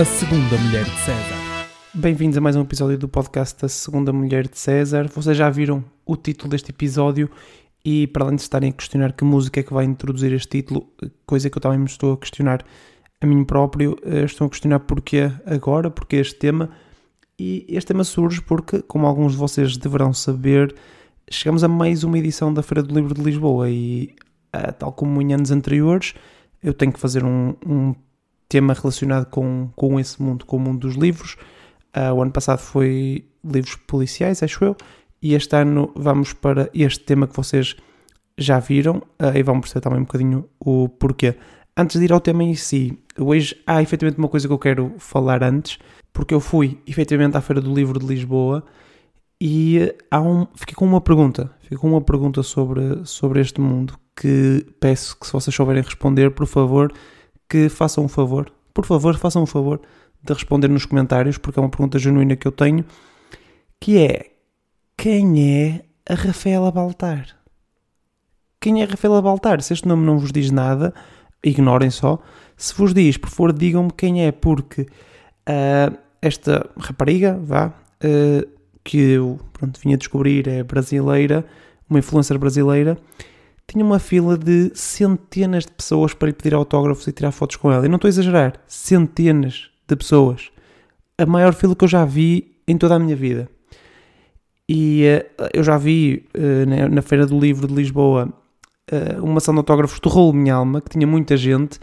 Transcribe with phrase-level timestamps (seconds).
[0.00, 1.68] A Segunda Mulher de César.
[1.92, 5.06] Bem-vindos a mais um episódio do podcast da Segunda Mulher de César.
[5.08, 7.30] Vocês já viram o título deste episódio
[7.84, 10.90] e, para além de estarem a questionar que música é que vai introduzir este título,
[11.26, 12.64] coisa que eu também me estou a questionar
[13.20, 16.70] a mim próprio, eh, estou a questionar porquê agora, porque este tema.
[17.38, 20.74] E este tema surge porque, como alguns de vocês deverão saber,
[21.30, 24.14] chegamos a mais uma edição da Feira do Livro de Lisboa e,
[24.50, 26.14] eh, tal como em anos anteriores,
[26.62, 27.94] eu tenho que fazer um, um
[28.50, 31.36] tema relacionado com, com esse mundo, com o mundo dos livros.
[31.96, 34.76] Uh, o ano passado foi livros policiais, acho eu,
[35.22, 37.76] e este ano vamos para este tema que vocês
[38.36, 41.36] já viram uh, e vão perceber também um bocadinho o porquê.
[41.76, 44.94] Antes de ir ao tema em si, hoje há efetivamente uma coisa que eu quero
[44.98, 45.78] falar antes,
[46.12, 48.64] porque eu fui efetivamente à Feira do Livro de Lisboa
[49.40, 53.94] e há um, fiquei com uma pergunta, fiquei com uma pergunta sobre, sobre este mundo
[54.20, 56.92] que peço que se vocês souberem responder, por favor,
[57.50, 59.80] que façam um favor, por favor, façam um favor
[60.22, 62.84] de responder nos comentários, porque é uma pergunta genuína que eu tenho,
[63.80, 64.30] que é
[64.96, 67.26] quem é a Rafaela Baltar?
[68.60, 69.60] Quem é a Rafaela Baltar?
[69.62, 70.94] Se este nome não vos diz nada,
[71.42, 72.20] ignorem só.
[72.56, 78.48] Se vos diz, por favor, digam-me quem é, porque uh, esta rapariga, vá, uh,
[78.84, 81.44] que eu pronto, vim a descobrir é brasileira,
[81.88, 82.96] uma influencer brasileira,
[83.70, 87.70] tinha uma fila de centenas de pessoas para lhe pedir autógrafos e tirar fotos com
[87.70, 87.86] ela.
[87.86, 90.50] E não estou a exagerar, centenas de pessoas.
[91.16, 93.48] A maior fila que eu já vi em toda a minha vida.
[94.68, 95.04] E
[95.38, 98.32] uh, eu já vi uh, na, Feira do Livro de Lisboa
[98.90, 101.78] uh, uma ação de autógrafos do Rolo Minha Alma, que tinha muita gente,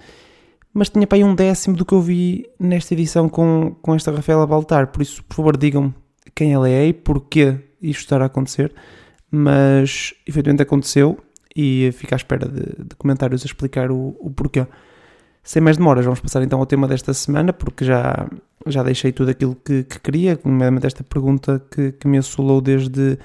[0.74, 4.12] mas tinha para aí um décimo do que eu vi nesta edição com, com esta
[4.12, 4.88] Rafaela Baltar.
[4.88, 5.94] Por isso, por favor, digam-me
[6.36, 8.74] quem ela é e porquê isto estará a acontecer.
[9.30, 11.18] Mas efetivamente aconteceu
[11.58, 14.68] e fico à espera de, de comentários a explicar o, o, porquê.
[15.44, 18.28] Sem mais demoras, vamos passar então ao tema desta semana, porque já,
[18.68, 23.18] já deixei tudo aquilo que, que queria, nomeadamente esta pergunta que, que me assolou desde,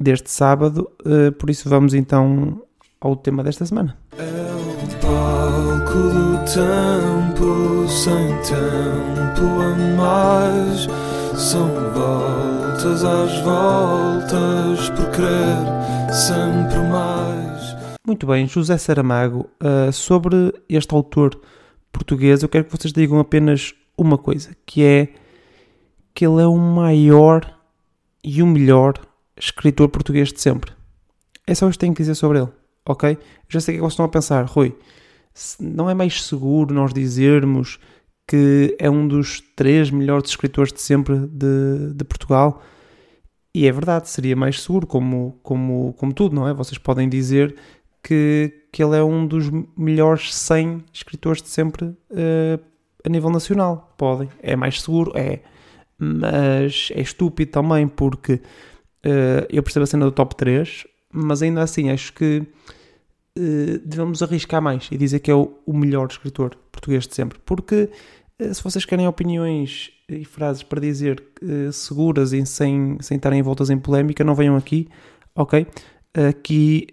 [0.00, 2.62] desde sábado, uh, por isso vamos então
[2.98, 3.94] ao tema desta semana.
[4.16, 10.88] É o palco do tempo, sem tempo a mais,
[11.38, 17.55] são voltas às voltas, por querer sempre mais.
[18.06, 21.40] Muito bem, José Saramago, uh, sobre este autor
[21.90, 25.08] português, eu quero que vocês digam apenas uma coisa, que é
[26.14, 27.58] que ele é o maior
[28.22, 28.94] e o melhor
[29.36, 30.70] escritor português de sempre.
[31.48, 32.48] É só isto que tenho que dizer sobre ele,
[32.86, 33.18] ok?
[33.48, 34.72] Já sei o que é que vocês estão a pensar, Rui.
[35.58, 37.80] Não é mais seguro nós dizermos
[38.24, 42.62] que é um dos três melhores escritores de sempre de, de Portugal?
[43.52, 46.54] E é verdade, seria mais seguro, como, como, como tudo, não é?
[46.54, 47.56] Vocês podem dizer
[48.06, 52.64] que, que ele é um dos melhores 100 escritores de sempre uh,
[53.04, 53.92] a nível nacional.
[53.98, 55.40] Podem, é mais seguro, é,
[55.98, 61.62] mas é estúpido também porque uh, eu percebo a cena do top 3, mas ainda
[61.62, 62.46] assim acho que
[63.36, 67.40] uh, devemos arriscar mais e dizer que é o, o melhor escritor português de sempre,
[67.44, 67.90] porque
[68.52, 71.24] se vocês querem opiniões e frases para dizer
[71.72, 74.90] seguras e sem, sem estarem envoltas em polémica, não venham aqui,
[75.34, 75.66] ok?
[76.28, 76.86] Aqui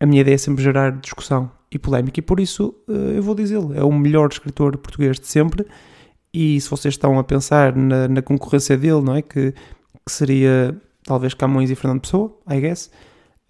[0.00, 3.34] a minha ideia é sempre gerar discussão e polémica, e por isso uh, eu vou
[3.34, 3.74] dizê-lo.
[3.74, 5.66] É o melhor escritor português de sempre.
[6.32, 9.22] E se vocês estão a pensar na, na concorrência dele, não é?
[9.22, 12.90] Que, que, seria talvez Camões e Fernando Pessoa, I guess.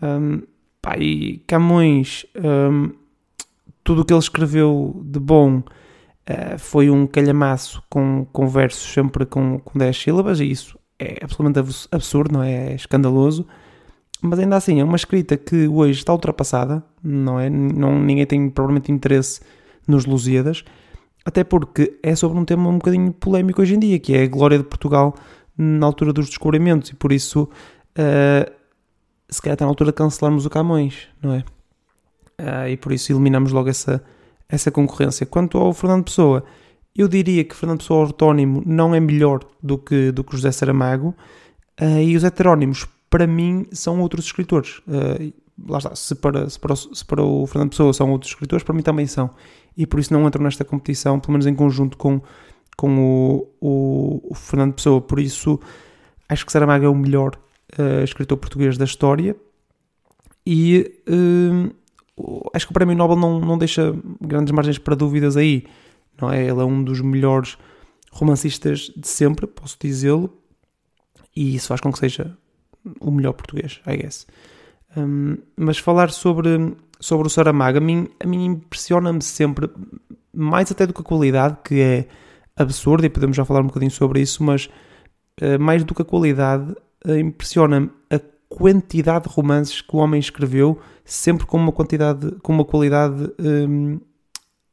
[0.02, 0.42] Um,
[0.82, 2.90] pá, e Camões, um,
[3.84, 9.24] tudo o que ele escreveu de bom uh, foi um calhamaço com, com versos sempre
[9.24, 12.72] com, com 10 sílabas, e isso é absolutamente absurdo, não é?
[12.72, 13.46] É escandaloso
[14.22, 17.48] mas ainda assim é uma escrita que hoje está ultrapassada, não é?
[17.48, 19.40] Não, ninguém tem provavelmente interesse
[19.86, 20.64] nos Lusíadas,
[21.24, 24.28] até porque é sobre um tema um bocadinho polémico hoje em dia, que é a
[24.28, 25.14] glória de Portugal
[25.56, 28.50] na altura dos descobrimentos, e por isso uh,
[29.28, 31.44] se calhar está na altura de cancelarmos o Camões, não é?
[32.40, 34.02] Uh, e por isso eliminamos logo essa,
[34.48, 35.26] essa concorrência.
[35.26, 36.44] Quanto ao Fernando Pessoa,
[36.96, 41.14] eu diria que Fernando Pessoa autónimo não é melhor do que, do que José Saramago,
[41.80, 44.78] uh, e os heterónimos para mim são outros escritores.
[44.86, 45.32] Uh,
[45.68, 48.74] lá está, se para, se, para, se para o Fernando Pessoa são outros escritores, para
[48.74, 49.30] mim também são.
[49.76, 52.22] E por isso não entro nesta competição, pelo menos em conjunto com,
[52.76, 55.00] com o, o, o Fernando Pessoa.
[55.00, 55.60] Por isso
[56.28, 57.36] acho que Saramago é o melhor
[57.78, 59.36] uh, escritor português da história.
[60.46, 65.64] E uh, acho que o Prémio Nobel não, não deixa grandes margens para dúvidas aí.
[66.20, 66.42] Não é?
[66.42, 67.58] Ele é um dos melhores
[68.12, 70.36] romancistas de sempre, posso dizê-lo.
[71.34, 72.36] E isso faz com que seja
[73.00, 74.26] o melhor português, I guess.
[74.96, 79.70] Um, mas falar sobre, sobre o Saramago, a mim, a mim impressiona-me sempre,
[80.34, 82.08] mais até do que a qualidade, que é
[82.56, 84.68] absurda e podemos já falar um bocadinho sobre isso, mas
[85.40, 86.72] uh, mais do que a qualidade,
[87.06, 92.52] uh, impressiona-me a quantidade de romances que o homem escreveu, sempre com uma quantidade, com
[92.52, 94.00] uma qualidade um,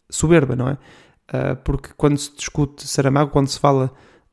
[0.10, 0.74] soberba, não é?
[0.74, 3.92] Uh, porque quando se discute Saramago, quando se fala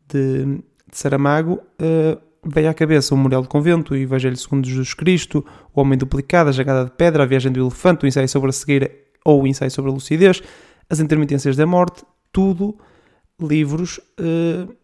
[0.09, 4.95] de, de Saramago, uh, vem à cabeça o Memorial do Convento, o Evangelho segundo Jesus
[4.95, 5.45] Cristo,
[5.75, 8.53] o Homem Duplicado, a Jagada de Pedra, a Viagem do Elefante, o Ensaio sobre a
[8.53, 8.91] Cegueira
[9.25, 10.43] ou o Ensaio sobre a Lucidez,
[10.89, 12.77] as Intermitências da Morte, tudo
[13.41, 14.75] livros uh,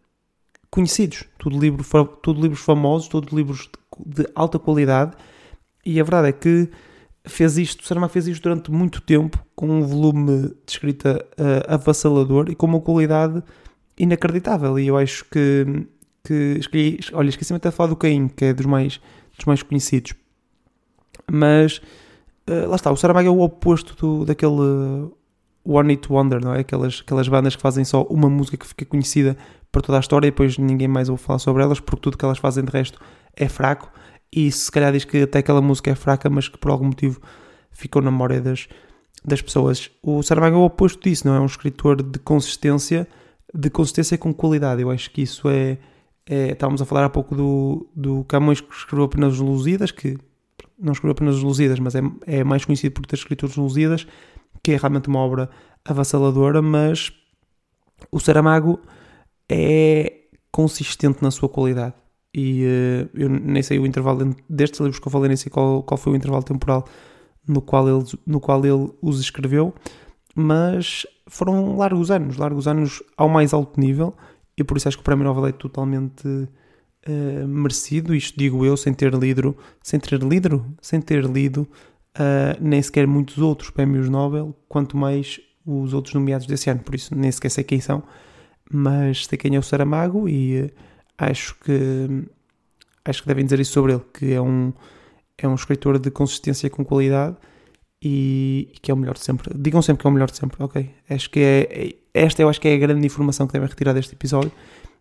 [0.69, 1.85] conhecidos, tudo, livro,
[2.21, 3.69] tudo livros famosos, tudo livros
[4.05, 5.15] de, de, alta qualidade.
[5.85, 6.69] E a verdade é que
[7.25, 12.49] fez isto, Saramago fez isto durante muito tempo, com um volume de escrita uh, avassalador
[12.49, 13.43] e com uma qualidade
[13.97, 14.79] inacreditável.
[14.79, 15.85] E eu acho que,
[16.23, 18.99] que escolhi, olha, esqueci-me até de falar do Caim, que é dos mais,
[19.35, 20.13] dos mais conhecidos.
[21.31, 21.77] Mas
[22.49, 25.11] uh, lá está, o Saramago é o oposto do, daquele
[25.63, 26.59] One It Wonder, não é?
[26.59, 29.37] Aquelas, aquelas bandas que fazem só uma música que fica conhecida
[29.71, 32.25] para toda a história e depois ninguém mais ouve falar sobre elas porque tudo que
[32.25, 32.99] elas fazem de resto
[33.35, 33.91] é fraco
[34.31, 37.21] e se calhar diz que até aquela música é fraca mas que por algum motivo
[37.71, 38.67] ficou na memória das,
[39.23, 39.89] das pessoas.
[40.01, 41.39] O Saramago é o oposto disso, não é?
[41.39, 43.07] Um escritor de consistência,
[43.53, 44.81] de consistência com qualidade.
[44.81, 45.77] Eu acho que isso é,
[46.33, 50.17] é estávamos a falar há pouco do, do Camões que escreveu apenas os Lusíadas, que
[50.79, 54.07] não escreveu apenas os Lusíadas, mas é, é mais conhecido por ter escrito os Lusíadas,
[54.63, 55.49] que é realmente uma obra
[55.83, 57.11] avassaladora, mas
[58.11, 58.79] o Saramago
[59.49, 60.13] é
[60.51, 61.95] consistente na sua qualidade.
[62.33, 65.83] E uh, eu nem sei o intervalo destes livros que eu falei, nem sei qual,
[65.83, 66.85] qual foi o intervalo temporal
[67.47, 69.73] no qual, ele, no qual ele os escreveu,
[70.35, 74.15] mas foram largos anos, largos anos ao mais alto nível,
[74.57, 78.13] e por isso acho que o Prémio Nobel é totalmente uh, merecido.
[78.13, 81.67] Isto digo eu, sem ter lido, sem ter lido, sem ter lido
[82.17, 86.95] uh, nem sequer muitos outros prémios Nobel, quanto mais os outros nomeados desse ano, por
[86.95, 88.03] isso nem sequer sei quem são,
[88.71, 90.71] mas sei quem é o Saramago e uh,
[91.17, 92.27] acho que
[93.03, 94.73] acho que devem dizer isso sobre ele, que é um,
[95.37, 97.35] é um escritor de consistência com qualidade
[98.01, 99.51] e, e, que é o melhor de sempre.
[99.57, 100.89] Digam sempre que é o melhor de sempre, ok?
[101.09, 103.93] Acho que é, é esta eu acho que é a grande informação que devem retirar
[103.93, 104.51] deste episódio,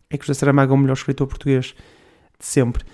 [0.08, 1.74] é que José Saramago é o melhor escritor português
[2.38, 2.84] de sempre.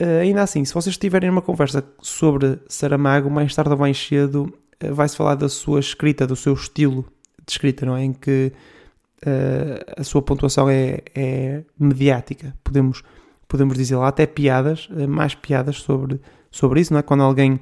[0.00, 4.52] Uh, ainda assim, se vocês tiverem uma conversa sobre Saramago, mais tarde ou mais cedo
[4.82, 7.04] uh, vai-se falar da sua escrita, do seu estilo
[7.46, 8.04] de escrita, não é?
[8.04, 8.52] Em que
[9.24, 13.02] uh, a sua pontuação é, é, mediática, podemos,
[13.46, 16.20] podemos dizer lá, até piadas, mais piadas sobre,
[16.50, 17.02] sobre isso, não é?
[17.02, 17.60] Quando alguém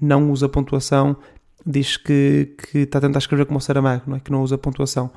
[0.00, 1.16] não usa pontuação,
[1.66, 4.20] diz que, que está a tentar escrever como o Saramago, não é?
[4.20, 5.10] Que não usa pontuação.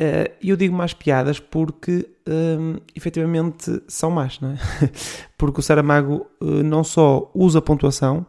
[0.00, 4.58] Uh, eu digo mais piadas porque um, efetivamente são más, não é?
[5.36, 8.24] porque o Saramago uh, não só usa pontuação,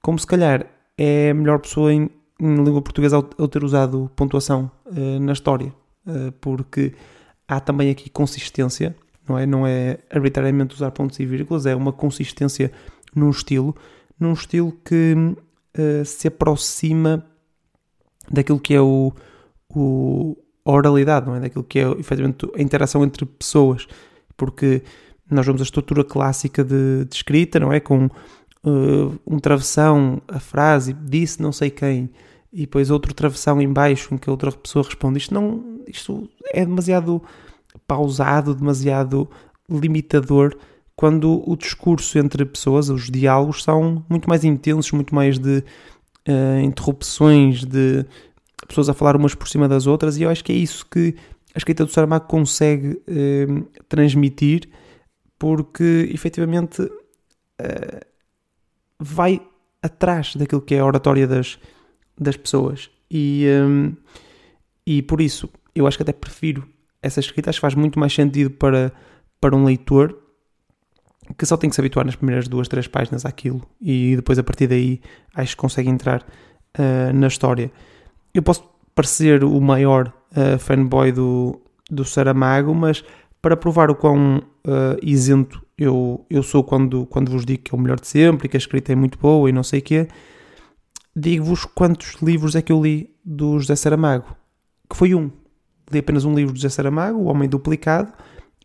[0.00, 0.66] como se calhar
[0.96, 2.08] é a melhor pessoa em,
[2.40, 5.72] em língua portuguesa ao, ter usado pontuação uh, na história,
[6.40, 6.94] porque
[7.46, 8.96] há também aqui consistência,
[9.28, 9.44] não é?
[9.46, 12.72] Não é arbitrariamente usar pontos e vírgulas, é uma consistência
[13.14, 13.76] num estilo,
[14.18, 15.14] num estilo que
[16.04, 17.24] se aproxima
[18.30, 19.12] daquilo que é o,
[19.68, 21.40] o a oralidade, não é?
[21.40, 23.86] Daquilo que é efetivamente a interação entre pessoas,
[24.36, 24.82] porque
[25.30, 27.80] nós vemos a estrutura clássica de, de escrita, não é?
[27.80, 32.10] Com uh, um travessão, a frase, disse não sei quem,
[32.52, 35.18] e depois outro travessão em baixo em que a outra pessoa responde.
[35.18, 37.22] Isto, não, isto é demasiado
[37.86, 39.28] pausado, demasiado
[39.68, 40.56] limitador,
[41.00, 45.64] quando o discurso entre pessoas, os diálogos, são muito mais intensos, muito mais de
[46.28, 48.04] uh, interrupções, de
[48.68, 51.14] pessoas a falar umas por cima das outras, e eu acho que é isso que
[51.54, 53.46] a escrita do Saramago consegue eh,
[53.88, 54.68] transmitir,
[55.38, 56.82] porque efetivamente
[57.58, 58.06] eh,
[58.98, 59.40] vai
[59.82, 61.58] atrás daquilo que é a oratória das,
[62.16, 62.90] das pessoas.
[63.10, 63.96] E, um,
[64.86, 66.68] e por isso eu acho que até prefiro
[67.02, 68.92] essa escrita, acho que faz muito mais sentido para,
[69.40, 70.29] para um leitor
[71.36, 74.42] que só tem que se habituar nas primeiras duas, três páginas àquilo e depois a
[74.42, 75.00] partir daí
[75.34, 76.22] acho que consegue entrar
[76.78, 77.70] uh, na história
[78.32, 81.60] eu posso parecer o maior uh, fanboy do,
[81.90, 83.04] do Saramago, mas
[83.42, 87.78] para provar o quão uh, isento eu, eu sou quando, quando vos digo que é
[87.78, 89.82] o melhor de sempre e que a escrita é muito boa e não sei o
[89.82, 90.08] quê,
[91.16, 94.36] digo-vos quantos livros é que eu li do José Saramago,
[94.88, 95.30] que foi um.
[95.90, 98.12] Li apenas um livro do José Saramago, O Homem Duplicado,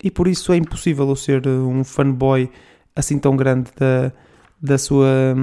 [0.03, 2.49] e por isso é impossível eu ser um fanboy
[2.95, 4.11] assim tão grande da,
[4.61, 5.35] da sua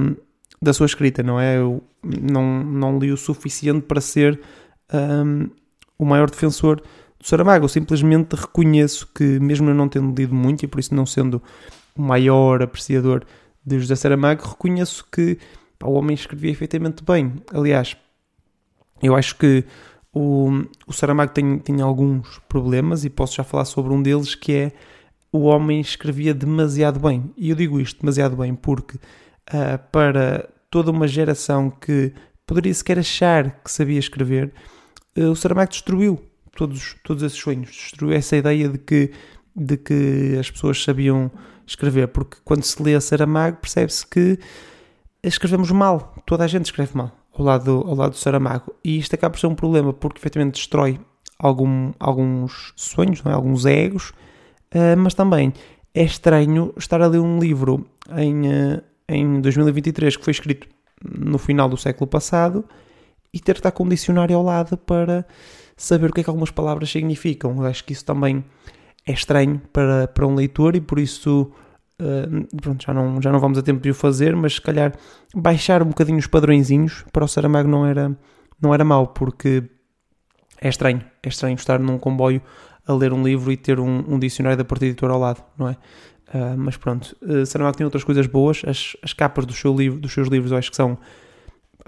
[0.60, 1.58] da sua escrita, não é?
[1.58, 4.40] Eu não, não li o suficiente para ser
[4.94, 5.50] um,
[5.98, 6.80] o maior defensor
[7.18, 7.64] do Saramago.
[7.64, 11.42] Eu simplesmente reconheço que, mesmo eu não tendo lido muito e por isso não sendo
[11.96, 13.24] o maior apreciador
[13.66, 15.36] de José Saramago, reconheço que
[15.78, 17.34] pá, o homem escrevia efetivamente bem.
[17.52, 17.96] Aliás,
[19.02, 19.64] eu acho que
[20.14, 20.50] O,
[20.86, 24.72] o Saramago tem, tem alguns problemas e posso já falar sobre um deles que é
[25.32, 27.32] o homem escrevia demasiado bem.
[27.36, 32.12] E eu digo isto demasiado bem porque uh, para toda uma geração que
[32.46, 34.52] poderia sequer achar que sabia escrever,
[35.16, 36.22] uh, o Saramago destruiu
[36.54, 39.10] todos, todos esses sonhos, destruiu essa ideia de que,
[39.56, 41.30] de que as pessoas sabiam
[41.66, 44.38] escrever, porque quando se lê Saramago percebe-se que
[45.22, 49.14] escrevemos mal, toda a gente escreve mal ao lado, ao lado do Saramago, e isto
[49.14, 51.00] acaba por ser um problema porque efetivamente destrói
[51.38, 53.32] algum, alguns sonhos, é?
[53.32, 54.10] alguns egos,
[54.74, 55.52] uh, mas também
[55.94, 57.86] é estranho estar a ler um livro
[58.16, 60.68] em, uh, em 2023 que foi escrito
[61.02, 62.64] no final do século passado
[63.32, 65.26] e ter que estar com um dicionário ao lado para
[65.76, 67.56] saber o que é que algumas palavras significam.
[67.56, 68.44] Eu acho que isso também
[69.06, 71.50] é estranho para, para um leitor e por isso
[72.60, 74.92] pronto, já, não, já não vamos a tempo de o fazer, mas se calhar
[75.34, 78.16] baixar um bocadinho os padrõezinhos para o Saramago não era,
[78.60, 79.62] não era mau, porque
[80.60, 82.42] é estranho, é estranho estar num comboio
[82.86, 85.68] a ler um livro e ter um, um dicionário da parte editora ao lado, não
[85.68, 85.76] é?
[86.34, 90.00] Uh, mas pronto, uh, Saramago tem outras coisas boas, as, as capas do seu livro,
[90.00, 90.96] dos seus livros eu acho que são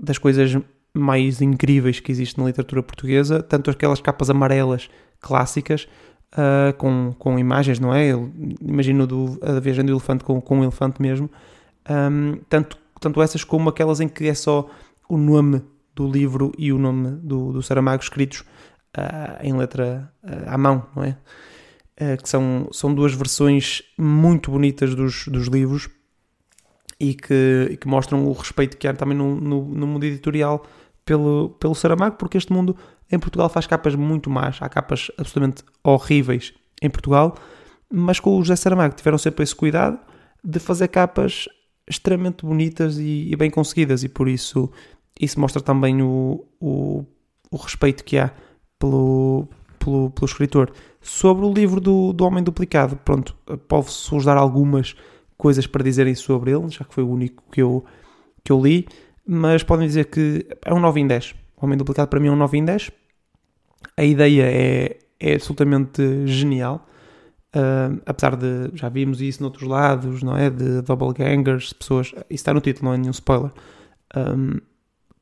[0.00, 0.56] das coisas
[0.92, 4.88] mais incríveis que existe na literatura portuguesa, tanto aquelas capas amarelas
[5.20, 5.88] clássicas,
[6.34, 8.10] uh, com, com imagens, não é?
[8.60, 11.30] imagino do, a viagem do elefante com, com um elefante mesmo,
[11.88, 14.68] um, tanto, tanto essas como aquelas em que é só
[15.08, 15.62] o nome
[15.94, 18.40] do livro e o nome do, do Saramago escritos
[18.96, 21.16] uh, em letra uh, à mão, não é?
[22.20, 25.88] que são, são duas versões muito bonitas dos, dos livros
[26.98, 30.66] e que, e que mostram o respeito que há também no, no, no mundo editorial
[31.04, 32.76] pelo, pelo Saramago, porque este mundo
[33.10, 37.36] em Portugal faz capas muito más, há capas absolutamente horríveis em Portugal,
[37.90, 39.98] mas com o José Saramago tiveram sempre esse cuidado
[40.42, 41.48] de fazer capas
[41.88, 44.70] extremamente bonitas e, e bem conseguidas, e por isso
[45.20, 47.04] isso mostra também o, o,
[47.50, 48.32] o respeito que há
[48.78, 50.72] pelo, pelo, pelo, escritor.
[51.00, 53.36] Sobre o livro do, do Homem Duplicado, pronto,
[53.68, 54.96] posso-vos dar algumas
[55.36, 57.84] coisas para dizerem sobre ele, já que foi o único que eu,
[58.42, 58.88] que eu li
[59.26, 61.34] mas podem dizer que é um 9 em 10.
[61.64, 62.90] Homem Duplicado para mim é um 9 em 10.
[63.96, 66.86] A ideia é, é absolutamente genial.
[67.54, 70.50] Uh, apesar de já vimos isso noutros lados, não é?
[70.50, 72.08] De double gangers, pessoas.
[72.08, 73.52] Isso está no título, não é nenhum spoiler.
[74.16, 74.60] Um,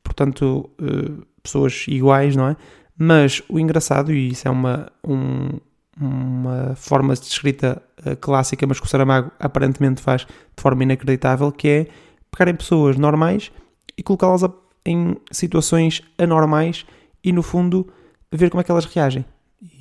[0.02, 2.56] portanto, uh, pessoas iguais, não é?
[2.96, 5.58] Mas o engraçado, e isso é uma, um,
[6.00, 11.52] uma forma de escrita uh, clássica, mas que o Saramago aparentemente faz de forma inacreditável,
[11.52, 11.87] que é
[12.30, 13.52] pegarem pessoas normais
[13.96, 14.42] e colocá-las
[14.84, 16.84] em situações anormais
[17.22, 17.88] e, no fundo,
[18.30, 19.24] ver como é que elas reagem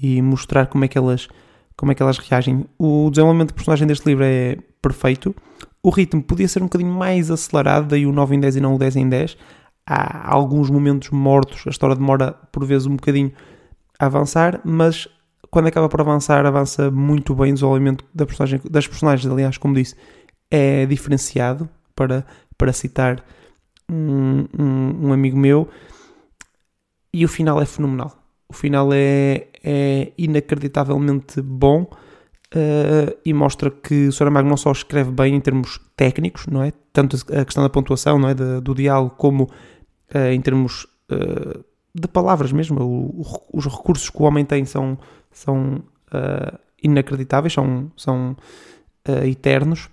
[0.01, 1.27] e mostrar como é que elas,
[1.75, 2.65] como é que elas reagem.
[2.77, 5.35] O desenvolvimento de personagem deste livro é perfeito.
[5.81, 8.75] O ritmo podia ser um bocadinho mais acelerado, daí o 9 em 10 e não
[8.75, 9.37] o 10 em 10.
[9.85, 13.31] Há alguns momentos mortos, a história demora por vezes um bocadinho
[13.99, 15.07] a avançar, mas
[15.49, 19.73] quando acaba por avançar, avança muito bem o desenvolvimento da personagem, das personagens, aliás, como
[19.73, 19.95] disse,
[20.49, 22.25] é diferenciado para,
[22.57, 23.23] para citar
[23.91, 24.47] um,
[25.07, 25.67] um, amigo meu,
[27.13, 28.17] e o final é fenomenal.
[28.47, 35.11] O final é, é inacreditavelmente bom uh, e mostra que o Saramago não só escreve
[35.11, 36.71] bem em termos técnicos, não é?
[36.93, 38.33] Tanto a questão da pontuação, não é?
[38.33, 42.81] De, do diálogo, como uh, em termos uh, de palavras mesmo.
[42.81, 44.97] O, o, os recursos que o homem tem são,
[45.31, 45.83] são
[46.83, 48.35] inacreditáveis, são, são
[49.25, 49.89] eternos.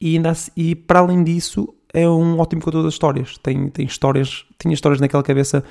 [0.00, 3.38] E, ainda, e para além disso, é um ótimo conteúdo de histórias.
[3.38, 5.64] Tem, tem histórias, tinha histórias naquela cabeça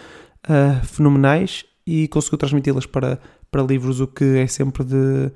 [0.46, 3.20] uh, fenomenais e conseguiu transmiti-las para,
[3.52, 5.32] para livros, o que é sempre de,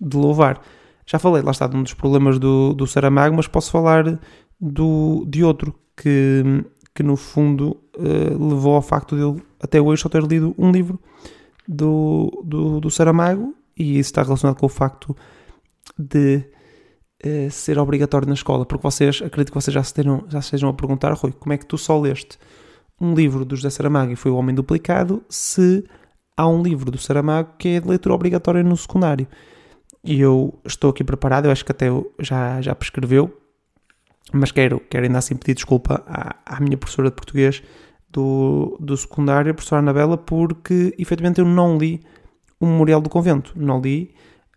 [0.00, 0.60] de louvar.
[1.06, 4.18] Já falei, lá está, de um dos problemas do, do Saramago, mas posso falar
[4.60, 6.42] do, de outro que,
[6.94, 10.70] que no fundo uh, levou ao facto de eu até hoje só ter lido um
[10.70, 10.98] livro
[11.66, 15.16] do, do, do Saramago e isso está relacionado com o facto
[15.98, 16.44] de
[17.24, 20.68] uh, ser obrigatório na escola, porque vocês, acredito que vocês já se, tenham, já estejam
[20.68, 22.38] a perguntar, Rui, como é que tu só leste
[23.00, 25.84] um livro do José Saramago e foi O Homem Duplicado, se
[26.36, 29.26] há um livro do Saramago que é de leitura obrigatória no secundário.
[30.02, 31.86] E eu estou aqui preparado, eu acho que até
[32.20, 33.36] já, já prescreveu,
[34.32, 37.62] mas quero, quero ainda assim pedir desculpa à, à minha professora de português
[38.08, 42.00] do, do secundário, a professora Anabela, porque efetivamente eu não li
[42.58, 43.52] o Memorial do Convento.
[43.54, 44.14] Não li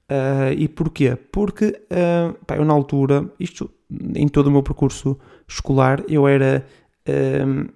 [0.09, 1.15] Uh, e porquê?
[1.31, 3.69] Porque uh, pá, eu na altura, isto
[4.15, 5.15] em todo o meu percurso
[5.47, 6.65] escolar, eu era
[7.07, 7.71] uh,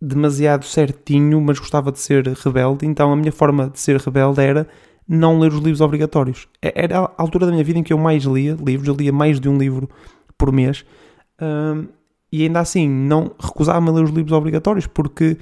[0.00, 4.68] demasiado certinho, mas gostava de ser rebelde, então a minha forma de ser rebelde era
[5.08, 6.46] não ler os livros obrigatórios.
[6.62, 9.40] Era a altura da minha vida em que eu mais lia livros, eu lia mais
[9.40, 9.88] de um livro
[10.38, 10.84] por mês,
[12.30, 15.38] e ainda assim não recusava-me a ler os livros obrigatórios, porque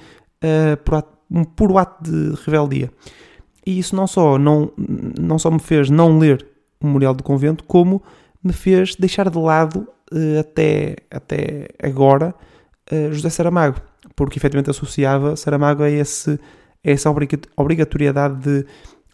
[0.84, 2.90] por, um puro ato de rebeldia.
[3.66, 4.70] E isso não só, não,
[5.18, 6.46] não só me fez não ler
[6.80, 8.02] o Memorial do Convento, como
[8.42, 12.34] me fez deixar de lado uh, até, até agora
[12.92, 13.80] uh, José Saramago,
[14.14, 17.10] porque efetivamente associava Saramago a, esse, a essa
[17.56, 18.66] obrigatoriedade de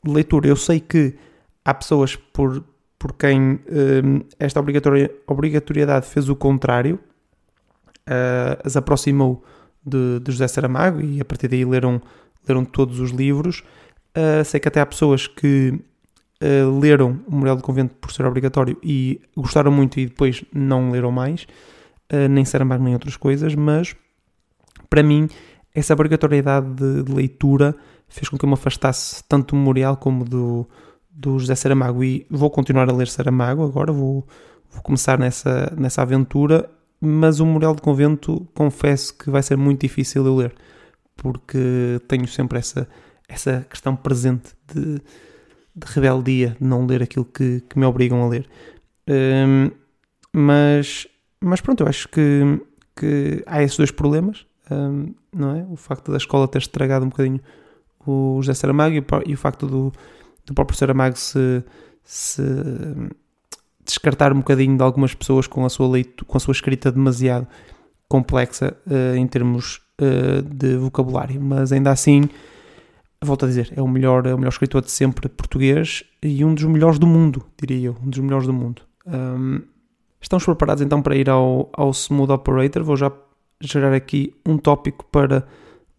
[0.05, 0.49] leitura.
[0.49, 1.15] Eu sei que
[1.65, 2.65] há pessoas por,
[2.99, 4.61] por quem uh, esta
[5.27, 6.99] obrigatoriedade fez o contrário,
[8.65, 9.45] as aproximou
[9.87, 12.03] de, de, José Saramago e a partir daí leram,
[12.49, 13.63] leram todos os livros.
[14.45, 15.81] Sei que até há pessoas que
[16.43, 20.91] uh, leram o Memorial do Convento por ser obrigatório e gostaram muito e depois não
[20.91, 21.47] leram mais,
[22.13, 23.95] uh, nem Saramago nem outras coisas, mas
[24.89, 25.29] para mim
[25.75, 27.77] essa obrigatoriedade de, de, leitura
[28.09, 30.69] fez com que eu me afastasse tanto do Memorial como do,
[31.09, 32.03] do José Saramago.
[32.03, 34.27] E vou continuar a ler Saramago agora, vou,
[34.69, 36.69] vou começar nessa, nessa aventura,
[37.01, 40.53] mas o Memorial do Convento confesso que vai ser muito difícil eu ler,
[41.17, 42.89] porque tenho sempre essa,
[43.31, 45.01] essa questão presente de
[45.75, 48.49] de rebeldia de não ler aquilo que, que me obrigam a ler.
[49.09, 49.71] Um,
[50.33, 51.07] mas,
[51.41, 52.61] mas pronto, eu acho que,
[52.97, 55.67] que há esses dois problemas, um, não é?
[55.71, 57.41] O facto da escola ter estragado um bocadinho
[58.07, 59.93] o José Saramago e o, e o facto do,
[60.47, 61.63] do próprio Saramago se,
[62.03, 62.43] se
[63.85, 67.47] descartar um bocadinho de algumas pessoas com a sua, leito, com a sua escrita demasiado
[68.09, 72.29] complexa uh, em termos uh, de vocabulário, mas ainda assim
[73.23, 76.55] volto a dizer, é o melhor, é o melhor escritor de sempre português e um
[76.55, 78.83] dos melhores do mundo, diria eu, um dos melhores do mundo.
[79.07, 79.61] Um,
[80.21, 83.13] estamos preparados então para ir ao, ao Smooth Operator, vou já
[83.61, 85.47] gerar aqui um tópico para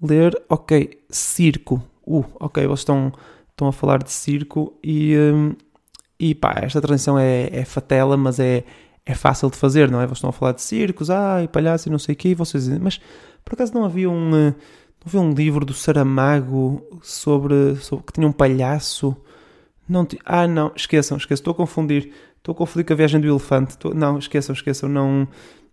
[0.01, 0.41] ler.
[0.49, 1.81] Ok, circo.
[2.05, 3.11] Uh, ok, vocês estão,
[3.49, 5.53] estão a falar de circo e, um,
[6.19, 8.63] e pá, esta transição é, é fatela, mas é,
[9.05, 10.07] é fácil de fazer, não é?
[10.07, 12.99] Vocês estão a falar de circos, ai, palhaço e não sei o quê, vocês mas
[13.45, 14.55] por acaso não havia um uh,
[15.03, 19.15] não vi um livro do Saramago sobre, sobre que tinha um palhaço?
[19.87, 22.11] Não, ah, não, esqueçam, esqueçam, estou a confundir.
[22.37, 23.71] Estou a confundir com a viagem do elefante.
[23.71, 25.27] Estou, não, esqueçam, esqueçam, não,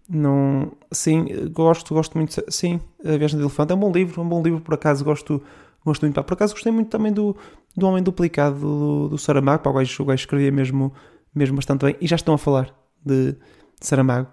[0.09, 4.25] não, sim, gosto, gosto muito, sim, a viagem do elefante é um bom livro, é
[4.25, 5.43] um bom livro, por acaso gosto,
[5.85, 7.37] gosto muito, por acaso gostei muito também do,
[7.77, 10.95] do Homem Duplicado do, do Saramago, pá, o, gajo, gajo escrevia mesmo,
[11.35, 13.39] mesmo bastante bem, e já estão a falar de, de
[13.87, 14.29] Saramago,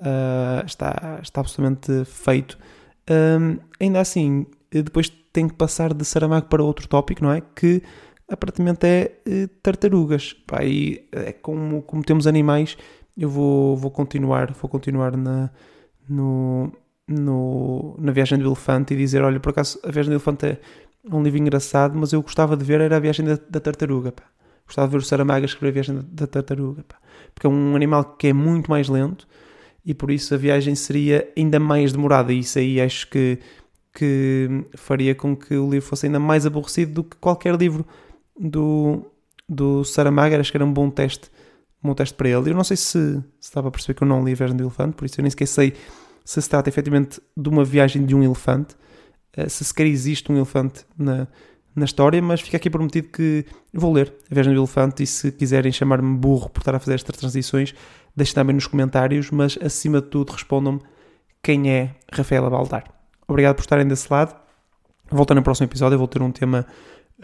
[0.00, 2.58] uh, está, está absolutamente feito.
[3.08, 7.40] Um, ainda assim, depois tem que passar de Saramago para outro tópico, não é?
[7.54, 7.82] Que
[8.28, 10.32] aparentemente é uh, tartarugas.
[10.46, 12.76] Pá, e é como, como temos animais,
[13.16, 15.50] eu vou, vou continuar, vou continuar na,
[16.08, 16.72] no,
[17.06, 20.60] no, na Viagem do Elefante e dizer, olha, por acaso a Viagem do Elefante é
[21.04, 24.24] um livro engraçado, mas eu gostava de ver era a Viagem da, da Tartaruga, pá.
[24.66, 26.96] Gostava de ver o Saramago escrever a Viagem da, da Tartaruga, pá.
[27.34, 29.26] Porque é um animal que é muito mais lento,
[29.84, 32.32] e por isso a viagem seria ainda mais demorada.
[32.32, 33.38] E isso aí acho que,
[33.94, 37.86] que faria com que o livro fosse ainda mais aborrecido do que qualquer livro
[38.38, 39.04] do,
[39.48, 40.36] do Saramago.
[40.36, 41.30] Acho que era um bom teste,
[41.82, 42.50] um bom teste para ele.
[42.50, 44.64] Eu não sei se, se estava a perceber que eu não li A Viagem do
[44.64, 45.74] Elefante, por isso eu nem sequer sei
[46.24, 48.76] se se trata efetivamente de uma viagem de um elefante,
[49.32, 51.26] eh, se sequer existe um elefante na,
[51.74, 55.30] na história, mas fica aqui prometido que vou ler A Viagem do Elefante e se
[55.30, 57.74] quiserem chamar-me burro por estar a fazer estas transições,
[58.14, 60.80] deixem também nos comentários, mas acima de tudo respondam-me
[61.42, 62.84] quem é Rafaela Baldar.
[63.26, 64.34] Obrigado por estarem desse lado.
[65.10, 66.66] Voltando no próximo episódio, eu vou ter um tema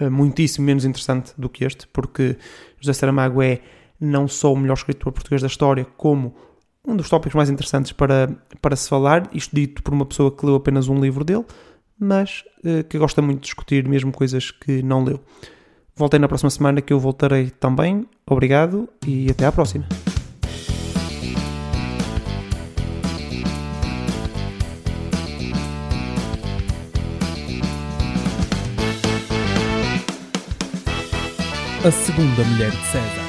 [0.01, 2.37] uh, muitíssimo menos interessante do que este, porque
[2.81, 3.61] José Saramago é
[4.01, 6.35] não só o melhor escritor português da história, como
[6.87, 8.29] um dos tópicos mais interessantes para,
[8.61, 11.45] para se falar, isto dito por uma pessoa que leu apenas um livro dele,
[11.99, 15.21] mas uh, que gosta muito de discutir mesmo coisas que não leu.
[15.95, 18.07] Voltei na próxima semana que eu voltarei também.
[18.27, 19.87] Obrigado e até à próxima.
[31.83, 33.26] A segunda mulher de César.